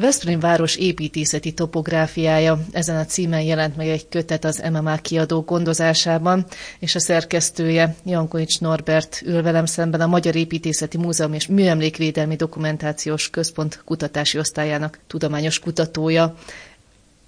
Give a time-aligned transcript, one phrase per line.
[0.00, 2.60] Veszprém város építészeti topográfiája.
[2.72, 6.46] Ezen a címen jelent meg egy kötet az MMA kiadó gondozásában,
[6.78, 13.30] és a szerkesztője Jankovics Norbert ül velem szemben a Magyar Építészeti Múzeum és Műemlékvédelmi Dokumentációs
[13.30, 16.34] Központ kutatási osztályának tudományos kutatója.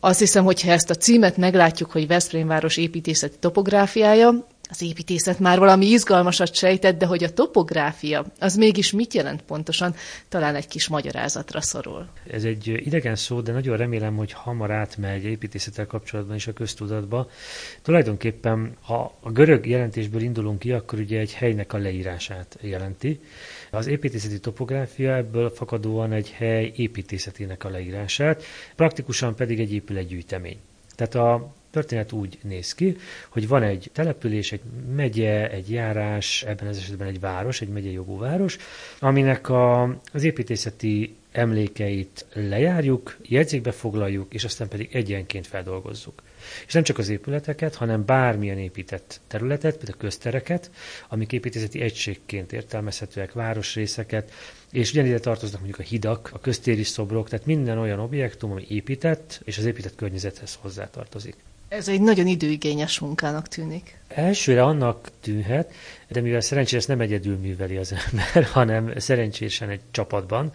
[0.00, 5.39] Azt hiszem, hogy ha ezt a címet meglátjuk, hogy Veszprém város építészeti topográfiája, az építészet
[5.39, 9.95] már valami izgalmasat sejtett, de hogy a topográfia, az mégis mit jelent pontosan,
[10.29, 12.09] talán egy kis magyarázatra szorul.
[12.30, 17.29] Ez egy idegen szó, de nagyon remélem, hogy hamar átmegy építészettel kapcsolatban is a köztudatba.
[17.82, 23.21] Tulajdonképpen, ha a görög jelentésből indulunk ki, akkor ugye egy helynek a leírását jelenti.
[23.71, 28.43] Az építészeti topográfia ebből fakadóan egy hely építészetének a leírását,
[28.77, 30.58] praktikusan pedig egy épületgyűjtemény.
[30.96, 32.97] Tehát a történet úgy néz ki,
[33.28, 34.61] hogy van egy település, egy
[34.94, 38.56] megye, egy járás, ebben az esetben egy város, egy megyei jogú város,
[38.98, 46.22] aminek a, az építészeti emlékeit lejárjuk, jegyzékbe foglaljuk, és aztán pedig egyenként feldolgozzuk.
[46.66, 50.70] És nem csak az épületeket, hanem bármilyen épített területet, például köztereket,
[51.08, 54.32] amik építészeti egységként értelmezhetőek, városrészeket,
[54.70, 59.41] és ugyanide tartoznak mondjuk a hidak, a köztéri szobrok, tehát minden olyan objektum, ami épített,
[59.44, 61.36] és az épített környezethez hozzátartozik.
[61.73, 63.98] Ez egy nagyon időigényes munkának tűnik.
[64.09, 65.73] Elsőre annak tűnhet,
[66.12, 70.52] de mivel szerencsére ezt nem egyedül műveli az ember, hanem szerencsésen egy csapatban,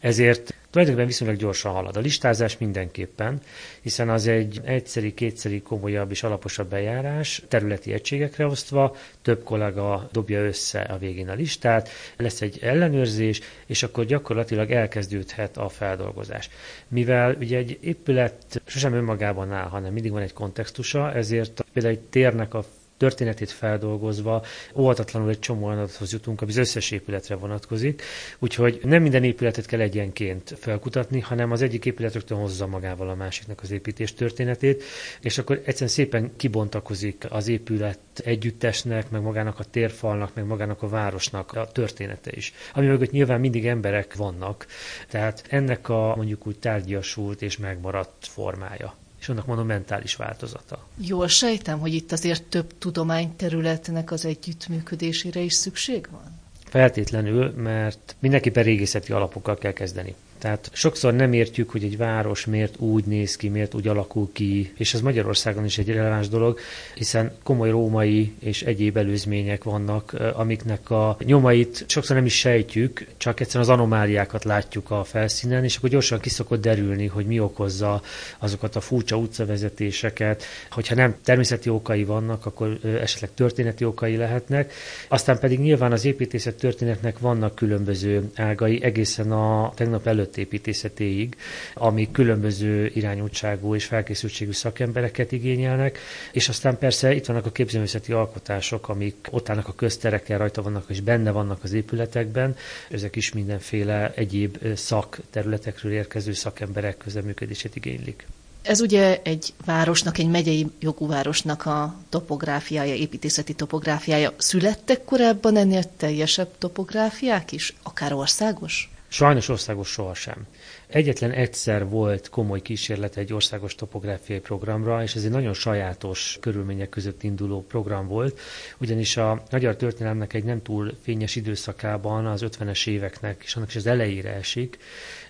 [0.00, 1.96] ezért tulajdonképpen viszonylag gyorsan halad.
[1.96, 3.40] A listázás mindenképpen,
[3.80, 10.40] hiszen az egy egyszeri, kétszeri komolyabb és alaposabb bejárás, területi egységekre osztva, több kollega dobja
[10.40, 16.50] össze a végén a listát, lesz egy ellenőrzés, és akkor gyakorlatilag elkezdődhet a feldolgozás.
[16.88, 22.00] Mivel ugye egy épület sosem önmagában áll, hanem mindig van egy kontextusa, ezért például egy
[22.00, 22.64] térnek a
[22.98, 28.02] történetét feldolgozva óvatatlanul egy csomó adathoz jutunk, ami az összes épületre vonatkozik.
[28.38, 33.14] Úgyhogy nem minden épületet kell egyenként felkutatni, hanem az egyik épület rögtön hozza magával a
[33.14, 34.82] másiknak az építés történetét,
[35.20, 40.88] és akkor egyszerűen szépen kibontakozik az épület együttesnek, meg magának a térfalnak, meg magának a
[40.88, 42.52] városnak a története is.
[42.74, 44.66] Ami mögött nyilván mindig emberek vannak,
[45.08, 50.86] tehát ennek a mondjuk úgy tárgyasult és megmaradt formája és annak monumentális változata.
[50.96, 56.40] Jól sejtem, hogy itt azért több tudományterületnek az együttműködésére is szükség van?
[56.64, 60.14] Feltétlenül, mert mindenképpen régészeti alapokkal kell kezdeni.
[60.38, 64.72] Tehát sokszor nem értjük, hogy egy város miért úgy néz ki, miért úgy alakul ki,
[64.76, 66.58] és ez Magyarországon is egy releváns dolog,
[66.94, 73.40] hiszen komoly római és egyéb előzmények vannak, amiknek a nyomait sokszor nem is sejtjük, csak
[73.40, 78.02] egyszerűen az anomáliákat látjuk a felszínen, és akkor gyorsan kiszokott derülni, hogy mi okozza
[78.38, 80.44] azokat a furcsa utcavezetéseket.
[80.70, 84.72] Hogyha nem természeti okai vannak, akkor esetleg történeti okai lehetnek.
[85.08, 91.36] Aztán pedig nyilván az építészet történetnek vannak különböző ágai, egészen a tegnap előtt építészetéig,
[91.74, 95.98] ami különböző irányultságú és felkészültségű szakembereket igényelnek,
[96.32, 100.84] és aztán persze itt vannak a képzőművészeti alkotások, amik ott állnak a köztereken, rajta vannak
[100.88, 102.56] és benne vannak az épületekben,
[102.90, 108.26] ezek is mindenféle egyéb szakterületekről érkező szakemberek közeműködését igénylik.
[108.62, 114.32] Ez ugye egy városnak, egy megyei jogú városnak a topográfiája, építészeti topográfiája.
[114.36, 118.90] Születtek korábban ennél teljesebb topográfiák is, akár országos?
[119.10, 120.46] Sajnos országos sohasem.
[120.86, 126.88] Egyetlen egyszer volt komoly kísérlet egy országos topográfiai programra, és ez egy nagyon sajátos körülmények
[126.88, 128.40] között induló program volt,
[128.78, 133.76] ugyanis a magyar történelemnek egy nem túl fényes időszakában, az 50-es éveknek, és annak is
[133.76, 134.78] az elejére esik,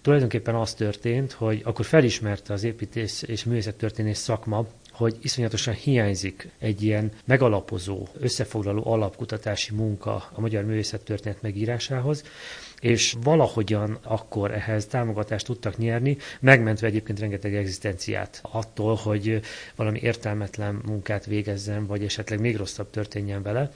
[0.02, 4.66] tulajdonképpen az történt, hogy akkor felismerte az építész és művészettörténész szakma,
[4.98, 12.24] hogy iszonyatosan hiányzik egy ilyen megalapozó, összefoglaló alapkutatási munka a magyar művészettörténet megírásához,
[12.80, 19.40] és valahogyan akkor ehhez támogatást tudtak nyerni, megmentve egyébként rengeteg egzisztenciát attól, hogy
[19.76, 23.70] valami értelmetlen munkát végezzen, vagy esetleg még rosszabb történjen vele.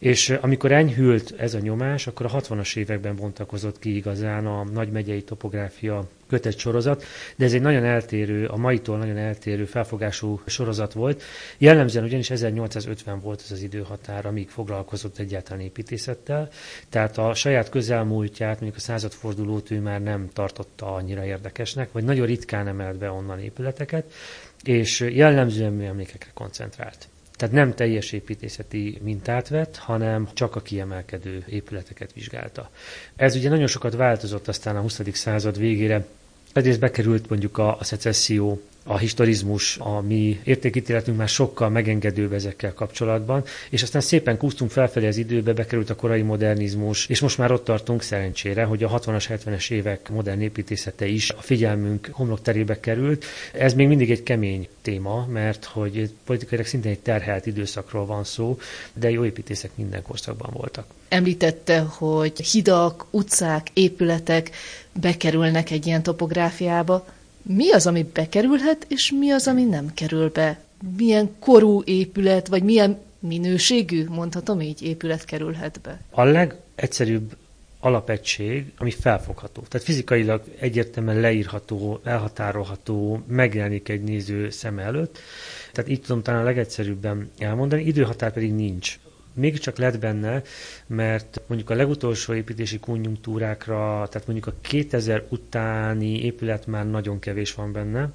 [0.00, 5.22] És amikor enyhült ez a nyomás, akkor a 60-as években bontakozott ki igazán a nagymegyei
[5.22, 7.04] topográfia kötet sorozat,
[7.36, 11.22] de ez egy nagyon eltérő, a maitól nagyon eltérő felfogású sorozat volt.
[11.58, 16.48] Jellemzően ugyanis 1850 volt ez az időhatár, amíg foglalkozott egyáltalán építészettel,
[16.88, 22.26] tehát a saját közelmúltját, mondjuk a századfordulót ő már nem tartotta annyira érdekesnek, vagy nagyon
[22.26, 24.12] ritkán emelt be onnan épületeket,
[24.62, 27.08] és jellemzően műemlékekre koncentrált.
[27.40, 32.70] Tehát nem teljes építészeti mintát vett, hanem csak a kiemelkedő épületeket vizsgálta.
[33.16, 35.00] Ez ugye nagyon sokat változott aztán a 20.
[35.12, 36.06] század végére,
[36.52, 42.74] Egyrészt bekerült mondjuk a, a szecesszió a historizmus, a mi értékítéletünk már sokkal megengedőbb ezekkel
[42.74, 47.52] kapcsolatban, és aztán szépen kúsztunk felfelé az időbe, bekerült a korai modernizmus, és most már
[47.52, 53.24] ott tartunk szerencsére, hogy a 60-as, 70-es évek modern építészete is a figyelmünk homlokterébe került.
[53.52, 58.58] Ez még mindig egy kemény téma, mert hogy politikailag szintén egy terhelt időszakról van szó,
[58.92, 60.86] de jó építészek minden korszakban voltak.
[61.08, 64.50] Említette, hogy hidak, utcák, épületek
[64.92, 67.06] bekerülnek egy ilyen topográfiába.
[67.42, 70.60] Mi az, ami bekerülhet, és mi az, ami nem kerül be?
[70.96, 76.00] Milyen korú épület, vagy milyen minőségű, mondhatom így, épület kerülhet be?
[76.10, 77.36] A legegyszerűbb
[77.80, 79.62] alapegység, ami felfogható.
[79.68, 85.18] Tehát fizikailag egyértelműen leírható, elhatárolható, megjelenik egy néző szem előtt.
[85.72, 88.98] Tehát így tudom talán a legegyszerűbben elmondani, időhatár pedig nincs
[89.34, 90.42] mégiscsak lett benne,
[90.86, 97.54] mert mondjuk a legutolsó építési konjunktúrákra, tehát mondjuk a 2000 utáni épület már nagyon kevés
[97.54, 98.10] van benne,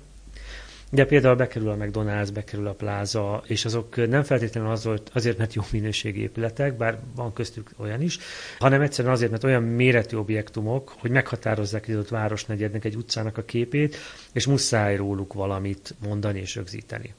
[0.89, 5.53] de például bekerül a McDonald's, bekerül a pláza, és azok nem feltétlenül azért, azért, mert
[5.53, 8.19] jó minőségi épületek, bár van köztük olyan is,
[8.59, 13.43] hanem egyszerűen azért, mert olyan méretű objektumok, hogy meghatározzák egy adott városnegyednek, egy utcának a
[13.43, 13.95] képét,
[14.33, 17.13] és muszáj róluk valamit mondani és rögzíteni.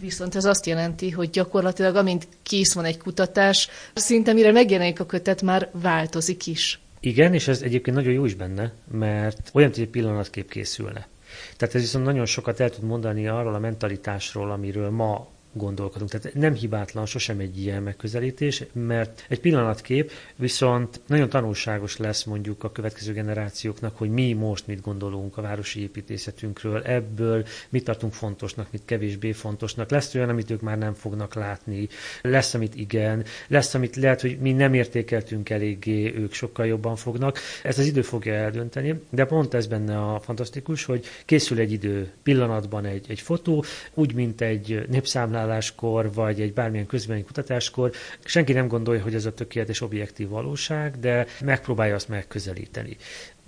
[0.00, 5.06] Viszont ez azt jelenti, hogy gyakorlatilag amint kész van egy kutatás, szinte mire megjelenik a
[5.06, 6.80] kötet, már változik is.
[7.00, 11.08] Igen, és ez egyébként nagyon jó is benne, mert olyan, hogy egy pillanatkép készülne.
[11.56, 16.10] Tehát ez viszont nagyon sokat el tud mondani arról a mentalitásról, amiről ma gondolkodunk.
[16.10, 22.64] Tehát nem hibátlan sosem egy ilyen megközelítés, mert egy pillanatkép viszont nagyon tanulságos lesz mondjuk
[22.64, 28.68] a következő generációknak, hogy mi most mit gondolunk a városi építészetünkről, ebből mit tartunk fontosnak,
[28.70, 29.90] mit kevésbé fontosnak.
[29.90, 31.88] Lesz olyan, amit ők már nem fognak látni,
[32.22, 37.38] lesz, amit igen, lesz, amit lehet, hogy mi nem értékeltünk eléggé, ők sokkal jobban fognak.
[37.62, 42.10] Ez az idő fogja eldönteni, de pont ez benne a fantasztikus, hogy készül egy idő
[42.22, 43.64] pillanatban egy, egy fotó,
[43.94, 47.90] úgy, mint egy népszámlálás, vizsgáláskor, vagy egy bármilyen közvélemény kutatáskor
[48.24, 52.96] senki nem gondolja, hogy ez a tökéletes objektív valóság, de megpróbálja azt megközelíteni.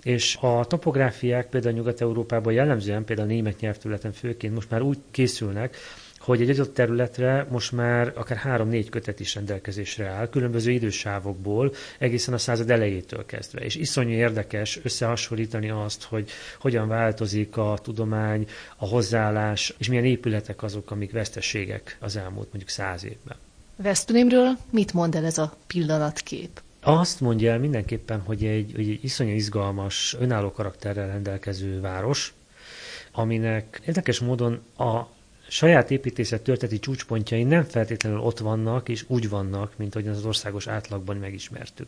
[0.03, 5.75] És a topográfiák például Nyugat-Európában jellemzően, például a német nyelvterületen főként most már úgy készülnek,
[6.29, 12.33] hogy egy adott területre most már akár három-négy kötet is rendelkezésre áll, különböző idősávokból, egészen
[12.33, 13.59] a század elejétől kezdve.
[13.59, 16.29] És iszonyú érdekes összehasonlítani azt, hogy
[16.59, 18.47] hogyan változik a tudomány,
[18.77, 23.37] a hozzáállás, és milyen épületek azok, amik veszteségek az elmúlt mondjuk száz évben.
[23.75, 26.61] Veszprémről mit mond el ez a pillanatkép?
[26.81, 32.33] Azt mondja el mindenképpen, hogy egy, hogy egy iszonyú izgalmas, önálló karakterrel rendelkező város,
[33.11, 35.17] aminek érdekes módon a
[35.49, 40.67] saját építészet történeti csúcspontjai nem feltétlenül ott vannak, és úgy vannak, mint ahogyan az országos
[40.67, 41.87] átlagban megismertük.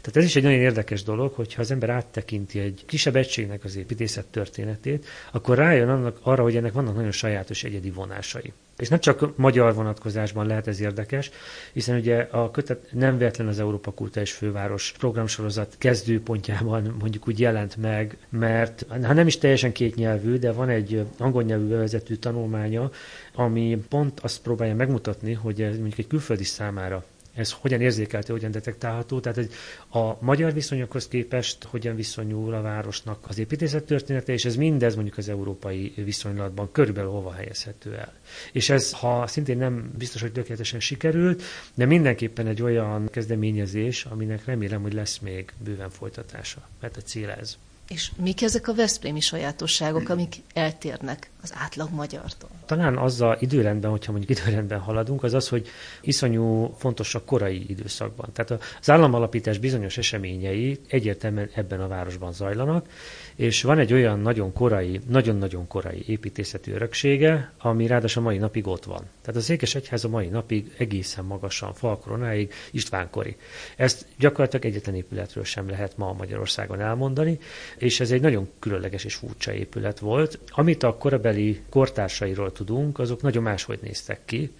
[0.00, 3.76] Tehát ez is egy nagyon érdekes dolog, hogyha az ember áttekinti egy kisebb egységnek az
[3.76, 8.52] építészet történetét, akkor rájön annak, arra, hogy ennek vannak nagyon sajátos egyedi vonásai.
[8.82, 11.30] És nem csak magyar vonatkozásban lehet ez érdekes,
[11.72, 17.76] hiszen ugye a kötet nem véletlen az Európa Kultúrás Főváros programsorozat kezdőpontjában mondjuk úgy jelent
[17.76, 22.90] meg, mert ha nem is teljesen kétnyelvű, de van egy angol nyelvű bevezető tanulmánya,
[23.34, 28.50] ami pont azt próbálja megmutatni, hogy ez mondjuk egy külföldi számára ez hogyan érzékelhető, hogyan
[28.50, 29.52] detektálható, tehát egy,
[29.88, 35.16] a magyar viszonyokhoz képest hogyan viszonyul a városnak az építészet története, és ez mindez mondjuk
[35.18, 38.12] az európai viszonylatban körülbelül hova helyezhető el.
[38.52, 41.42] És ez, ha szintén nem biztos, hogy tökéletesen sikerült,
[41.74, 47.30] de mindenképpen egy olyan kezdeményezés, aminek remélem, hogy lesz még bőven folytatása, mert a cél
[47.30, 47.58] ez.
[47.92, 52.48] És mik ezek a Veszprémi sajátosságok, amik eltérnek az átlag magyartól?
[52.66, 55.68] Talán azzal időrendben, hogyha mondjuk időrendben haladunk, az az, hogy
[56.00, 58.28] iszonyú fontos a korai időszakban.
[58.32, 62.86] Tehát az államalapítás bizonyos eseményei egyértelműen ebben a városban zajlanak,
[63.34, 68.66] és van egy olyan nagyon korai, nagyon-nagyon korai építészeti öröksége, ami ráadásul a mai napig
[68.66, 69.02] ott van.
[69.22, 73.36] Tehát a Székes Egyház a mai napig egészen magasan, falkoronáig Istvánkori.
[73.76, 77.38] Ezt gyakorlatilag egyetlen épületről sem lehet ma Magyarországon elmondani,
[77.82, 80.38] és ez egy nagyon különleges és furcsa épület volt.
[80.48, 84.50] Amit a korabeli kortársairól tudunk, azok nagyon máshogy néztek ki.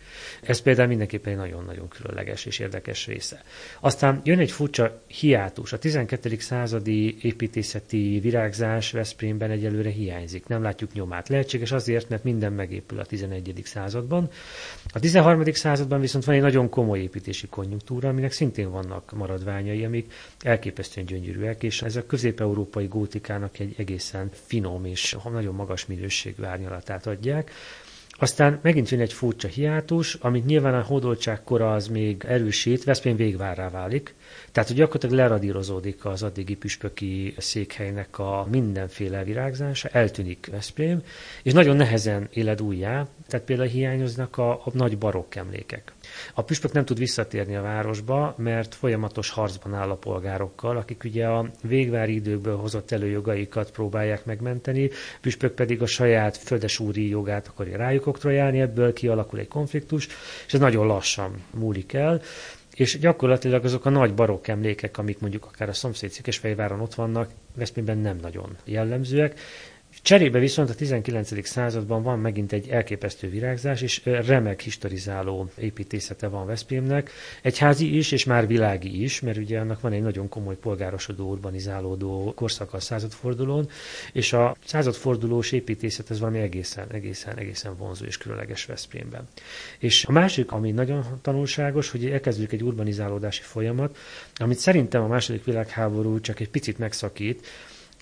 [0.43, 3.43] Ez például mindenképpen egy nagyon-nagyon különleges és érdekes része.
[3.81, 5.73] Aztán jön egy furcsa hiátus.
[5.73, 6.37] A 12.
[6.39, 10.47] századi építészeti virágzás Veszprémben egyelőre hiányzik.
[10.47, 11.29] Nem látjuk nyomát.
[11.29, 13.61] Lehetséges azért, mert minden megépül a 11.
[13.65, 14.31] században.
[14.93, 15.53] A 13.
[15.53, 21.63] században viszont van egy nagyon komoly építési konjunktúra, aminek szintén vannak maradványai, amik elképesztően gyönyörűek,
[21.63, 27.51] és ez a közép-európai gótikának egy egészen finom és nagyon magas minőségű árnyalatát adják.
[28.11, 33.17] Aztán megint jön egy furcsa hiátus, amit nyilván a hódoltság kora az még erősít, Veszprém
[33.17, 34.15] végvárrá válik.
[34.53, 41.03] Tehát, hogy gyakorlatilag leradírozódik az addigi püspöki székhelynek a mindenféle virágzása, eltűnik Veszprém,
[41.43, 45.93] és nagyon nehezen éled újjá, tehát például hiányoznak a, a nagy barokk emlékek.
[46.35, 51.27] A püspök nem tud visszatérni a városba, mert folyamatos harcban áll a polgárokkal, akik ugye
[51.27, 54.91] a végvári időkből hozott előjogaikat próbálják megmenteni,
[55.21, 60.09] püspök pedig a saját földesúri jogát akarja rájuk oktrojálni, ebből kialakul egy konfliktus,
[60.47, 62.21] és ez nagyon lassan múlik el.
[62.75, 67.31] És gyakorlatilag azok a nagy barokk emlékek, amik mondjuk akár a szomszéd Székesfehérváron ott vannak,
[67.55, 69.41] Veszprémben nem nagyon jellemzőek,
[70.03, 71.47] Cserébe viszont a 19.
[71.47, 77.11] században van megint egy elképesztő virágzás, és remek historizáló építészete van Veszprémnek.
[77.43, 81.31] Egy házi is, és már világi is, mert ugye annak van egy nagyon komoly polgárosodó,
[81.31, 83.69] urbanizálódó korszaka a századfordulón,
[84.13, 89.29] és a századfordulós építészet ez valami egészen, egészen, egészen vonzó és különleges Veszprémben.
[89.79, 93.97] És a másik, ami nagyon tanulságos, hogy elkezdődik egy urbanizálódási folyamat,
[94.35, 97.47] amit szerintem a második világháború csak egy picit megszakít,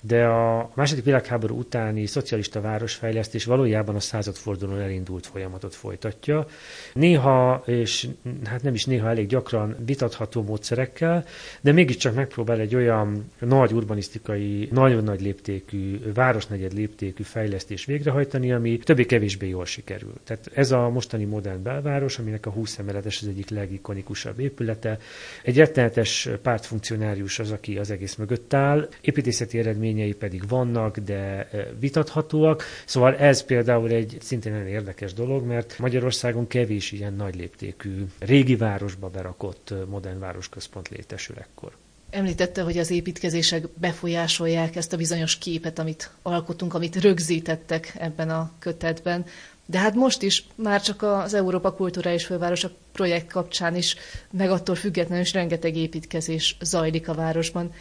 [0.02, 6.46] de a második világháború utáni szocialista városfejlesztés valójában a századfordulón elindult folyamatot folytatja.
[6.94, 8.08] Néha, és
[8.44, 11.24] hát nem is néha elég gyakran vitatható módszerekkel,
[11.60, 18.78] de mégiscsak megpróbál egy olyan nagy urbanisztikai, nagyon nagy léptékű, városnegyed léptékű fejlesztés végrehajtani, ami
[18.78, 20.12] többé-kevésbé jól sikerül.
[20.24, 24.98] Tehát ez a mostani modern belváros, aminek a 20 emeletes az egyik legikonikusabb épülete.
[25.42, 28.88] Egy rettenetes pártfunkcionárius az, aki az egész mögött áll.
[29.00, 32.62] Építészeti eredmény eredményei pedig vannak, de vitathatóak.
[32.84, 38.56] Szóval ez például egy szintén nagyon érdekes dolog, mert Magyarországon kevés ilyen nagy léptékű régi
[38.56, 41.72] városba berakott modern városközpont létesül ekkor.
[42.10, 48.50] Említette, hogy az építkezések befolyásolják ezt a bizonyos képet, amit alkotunk, amit rögzítettek ebben a
[48.58, 49.24] kötetben.
[49.66, 53.96] De hát most is, már csak az Európa Kulturális Fővárosa projekt kapcsán is,
[54.30, 57.72] meg attól függetlenül is rengeteg építkezés zajlik a városban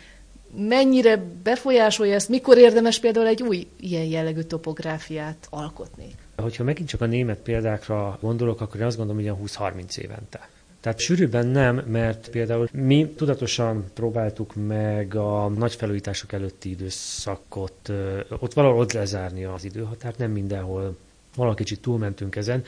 [0.57, 6.07] mennyire befolyásolja ezt, mikor érdemes például egy új ilyen jellegű topográfiát alkotni?
[6.37, 10.49] Hogyha megint csak a német példákra gondolok, akkor én azt gondolom, hogy a 20-30 évente.
[10.81, 17.91] Tehát sűrűbben nem, mert például mi tudatosan próbáltuk meg a nagy felújítások előtti időszakot,
[18.39, 20.97] ott valahol ott lezárni az időhatárt, nem mindenhol
[21.39, 22.63] valaki kicsit túlmentünk ezen,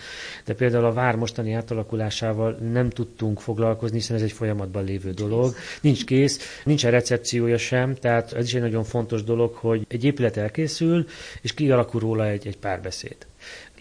[0.45, 5.53] de például a vár mostani átalakulásával nem tudtunk foglalkozni, hiszen ez egy folyamatban lévő dolog.
[5.81, 10.37] Nincs kész, nincs recepciója sem, tehát ez is egy nagyon fontos dolog, hogy egy épület
[10.37, 11.05] elkészül,
[11.41, 13.15] és kialakul róla egy, egy párbeszéd.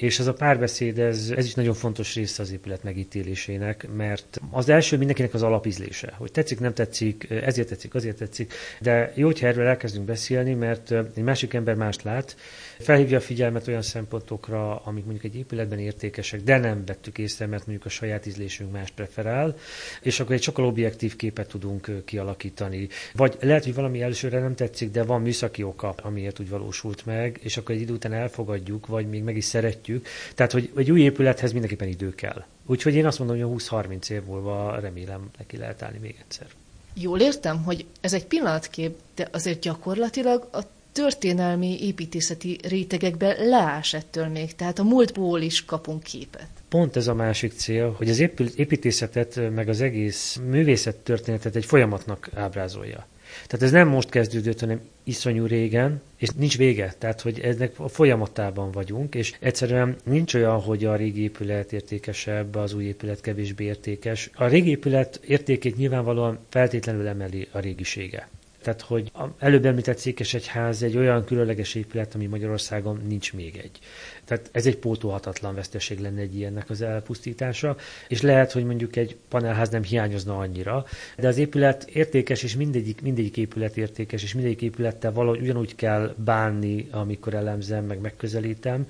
[0.01, 4.69] És ez a párbeszéd, ez, ez is nagyon fontos része az épület megítélésének, mert az
[4.69, 9.47] első mindenkinek az alapízlése, hogy tetszik, nem tetszik, ezért tetszik, azért tetszik, de jó, hogyha
[9.47, 12.37] erről elkezdünk beszélni, mert egy másik ember mást lát,
[12.79, 17.67] felhívja a figyelmet olyan szempontokra, amik mondjuk egy épületben értékesek, de nem vettük észre, mert
[17.67, 19.57] mondjuk a saját ízlésünk más preferál,
[20.03, 22.89] és akkor egy sokkal objektív képet tudunk kialakítani.
[23.15, 27.39] Vagy lehet, hogy valami elsőre nem tetszik, de van műszaki oka, amiért úgy valósult meg,
[27.43, 29.89] és akkor egy idő után elfogadjuk, vagy még meg is szeretjük.
[30.35, 32.45] Tehát, hogy egy új épülethez mindenképpen idő kell.
[32.67, 36.47] Úgyhogy én azt mondom, hogy a 20-30 év múlva remélem neki lehet állni még egyszer.
[36.95, 40.61] Jól értem, hogy ez egy pillanatkép, de azért gyakorlatilag a
[40.93, 46.49] történelmi építészeti rétegekbe leás ettől még, tehát a múltból is kapunk képet.
[46.69, 48.19] Pont ez a másik cél, hogy az
[48.57, 53.07] építészetet, meg az egész művészet történetet egy folyamatnak ábrázolja.
[53.47, 56.95] Tehát ez nem most kezdődött, hanem iszonyú régen, és nincs vége.
[56.99, 62.55] Tehát, hogy ennek a folyamatában vagyunk, és egyszerűen nincs olyan, hogy a régi épület értékesebb,
[62.55, 64.31] az új épület kevésbé értékes.
[64.35, 68.29] A régi épület értékét nyilvánvalóan feltétlenül emeli a régisége.
[68.63, 73.79] Tehát, hogy előbb említett Székesegyház egy olyan különleges épület, ami Magyarországon nincs még egy.
[74.25, 77.77] Tehát ez egy pótolhatatlan veszteség lenne egy ilyennek az elpusztítása,
[78.09, 80.85] és lehet, hogy mondjuk egy panelház nem hiányozna annyira,
[81.17, 86.15] de az épület értékes, és mindegyik, mindegyik épület értékes, és mindegyik épülettel valahogy ugyanúgy kell
[86.17, 88.87] bánni, amikor elemzem, meg megközelítem,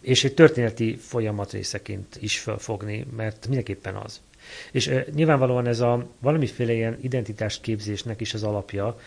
[0.00, 4.20] és egy történeti folyamat részeként is felfogni, mert mindenképpen az.
[4.72, 8.98] És e, nyilvánvalóan ez a valamiféle ilyen identitásképzésnek is az alapja.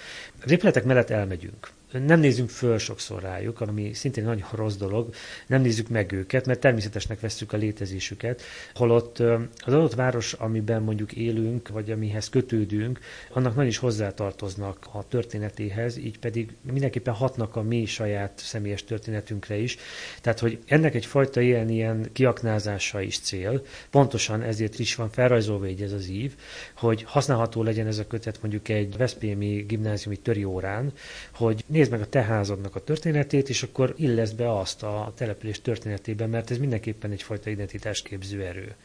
[0.44, 5.13] Az épületek mellett elmegyünk nem nézünk föl sokszor rájuk, ami szintén nagyon rossz dolog,
[5.48, 8.41] nem nézzük meg őket, mert természetesnek veszük a létezésüket,
[8.74, 15.08] holott az adott város, amiben mondjuk élünk, vagy amihez kötődünk, annak nagyon is hozzátartoznak a
[15.08, 19.77] történetéhez, így pedig mindenképpen hatnak a mi saját személyes történetünkre is.
[20.22, 25.82] Tehát, hogy ennek egyfajta ilyen, ilyen kiaknázása is cél, pontosan ezért is van felrajzolva így
[25.82, 26.36] ez az ív,
[26.75, 30.91] hogy használható legyen ez a kötet mondjuk egy Veszprémi gimnáziumi töri órán,
[31.34, 35.62] hogy nézd meg a te házadnak a történetét, és akkor illesz be azt a település
[35.62, 38.75] történetében, mert ez mindenképpen egyfajta identitásképző erő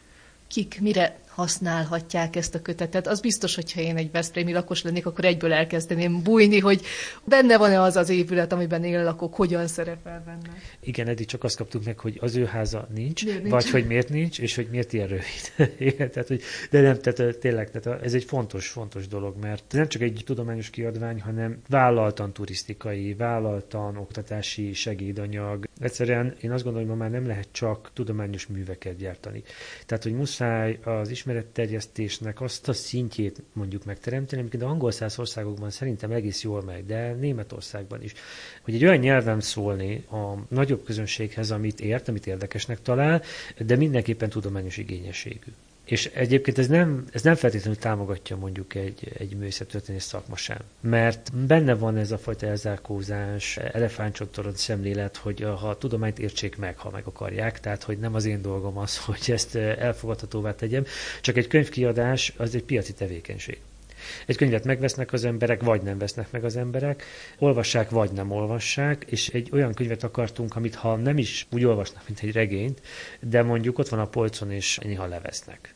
[0.52, 3.06] kik mire használhatják ezt a kötetet.
[3.06, 6.80] Az biztos, hogyha én egy Veszprémi lakos lennék, akkor egyből elkezdeném bújni, hogy
[7.24, 10.56] benne van-e az az épület, amiben én lakok, hogyan szerepel benne.
[10.80, 13.48] Igen, eddig csak azt kaptuk meg, hogy az ő háza nincs, nincs.
[13.48, 15.52] vagy hogy miért nincs, és hogy miért ilyen rövid.
[15.92, 19.88] Igen, tehát, hogy, de nem, tehát tényleg, tehát ez egy fontos, fontos dolog, mert nem
[19.88, 25.68] csak egy tudományos kiadvány, hanem vállaltan turisztikai, vállaltan oktatási segédanyag.
[25.80, 29.42] Egyszerűen én azt gondolom, hogy ma már nem lehet csak tudományos műveket gyártani.
[29.86, 30.41] Tehát, hogy muszáj
[30.84, 36.86] az ismeretterjesztésnek azt a szintjét mondjuk megteremteni, amiket angol száz országokban szerintem egész jól megy,
[36.86, 38.12] de Németországban is.
[38.62, 43.22] Hogy egy olyan nyelven szólni a nagyobb közönséghez, amit ért, amit érdekesnek talál,
[43.58, 45.52] de mindenképpen tudományos igényességű.
[45.92, 50.58] És egyébként ez nem, ez nem feltétlenül támogatja mondjuk egy, egy művészettörténész szakma sem.
[50.80, 56.78] Mert benne van ez a fajta elzárkózás, elefántcsontorod szemlélet, hogy ha a tudományt értsék meg,
[56.78, 60.84] ha meg akarják, tehát hogy nem az én dolgom az, hogy ezt elfogadhatóvá tegyem,
[61.20, 63.60] csak egy könyvkiadás az egy piaci tevékenység.
[64.26, 67.04] Egy könyvet megvesznek az emberek, vagy nem vesznek meg az emberek,
[67.38, 72.02] olvassák, vagy nem olvassák, és egy olyan könyvet akartunk, amit ha nem is úgy olvasnak,
[72.06, 72.82] mint egy regényt,
[73.20, 75.74] de mondjuk ott van a polcon, és néha levesznek.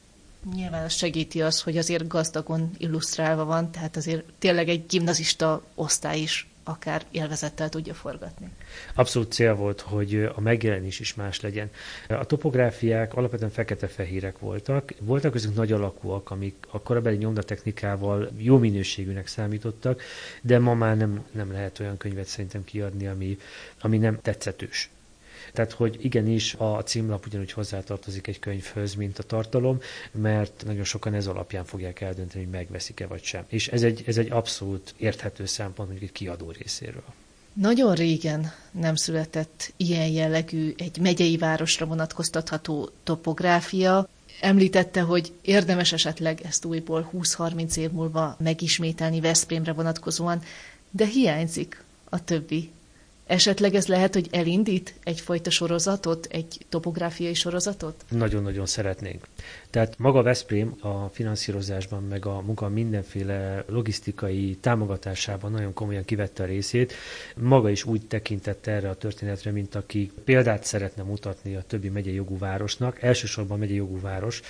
[0.54, 6.48] Nyilván segíti az, hogy azért gazdagon illusztrálva van, tehát azért tényleg egy gimnazista osztály is
[6.68, 8.50] akár élvezettel tudja forgatni.
[8.94, 11.70] Abszolút cél volt, hogy a megjelenés is más legyen.
[12.08, 19.26] A topográfiák alapvetően fekete-fehérek voltak, voltak közük nagy alakúak, amik a korabeli nyomdatechnikával jó minőségűnek
[19.26, 20.02] számítottak,
[20.42, 23.38] de ma már nem, nem lehet olyan könyvet szerintem kiadni, ami,
[23.80, 24.90] ami nem tetszetős.
[25.52, 29.78] Tehát, hogy igenis a címlap ugyanúgy hozzátartozik egy könyvhöz, mint a tartalom,
[30.12, 33.44] mert nagyon sokan ez alapján fogják eldönteni, hogy megveszik-e vagy sem.
[33.48, 37.04] És ez egy, ez egy abszolút érthető szempont mondjuk egy kiadó részéről.
[37.52, 44.08] Nagyon régen nem született ilyen jellegű, egy megyei városra vonatkoztatható topográfia.
[44.40, 50.42] Említette, hogy érdemes esetleg ezt újból 20-30 év múlva megismételni Veszprémre vonatkozóan,
[50.90, 52.70] de hiányzik a többi
[53.26, 58.04] Esetleg ez lehet, hogy elindít egyfajta sorozatot, egy topográfiai sorozatot?
[58.08, 59.26] Nagyon-nagyon szeretnénk.
[59.70, 66.46] Tehát maga Veszprém a finanszírozásban, meg a munka mindenféle logisztikai támogatásában nagyon komolyan kivette a
[66.46, 66.92] részét.
[67.36, 72.14] Maga is úgy tekintett erre a történetre, mint aki példát szeretne mutatni a többi megyei
[72.14, 74.40] jogú városnak, elsősorban megyei jogú város.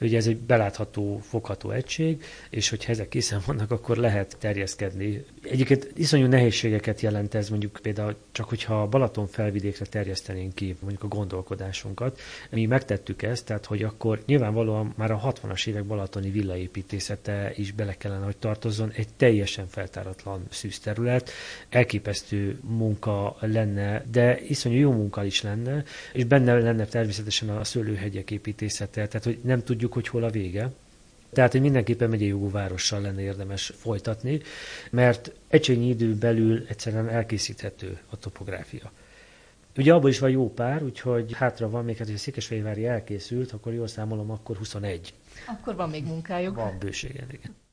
[0.00, 5.24] Ugye ez egy belátható, fogható egység, és hogyha ezek készen vannak, akkor lehet terjeszkedni.
[5.42, 11.02] Egyébként iszonyú nehézségeket jelent ez mondjuk például csak hogyha a Balaton felvidékre terjesztenénk ki mondjuk
[11.02, 12.20] a gondolkodásunkat.
[12.50, 17.94] Mi megtettük ezt, tehát hogy akkor nyilvánvalóan már a 60-as évek balatoni villaépítészete is bele
[17.96, 21.30] kellene, hogy tartozzon egy teljesen feltáratlan szűz terület.
[21.68, 28.30] Elképesztő munka lenne, de iszonyú jó munka is lenne, és benne lenne természetesen a szőlőhegyek
[28.30, 30.70] építészete, tehát hogy nem tudjuk, hogy hol a vége.
[31.34, 34.40] Tehát, hogy mindenképpen megyei jogú várossal lenne érdemes folytatni,
[34.90, 38.92] mert egységnyi idő belül egyszerűen elkészíthető a topográfia.
[39.76, 43.52] Ugye abból is van jó pár, úgyhogy hátra van még, hát, hogy a Székesfehérvári elkészült,
[43.52, 45.14] akkor jól számolom, akkor 21.
[45.46, 46.54] Akkor van még munkájuk.
[46.54, 47.63] Van bőségen, igen.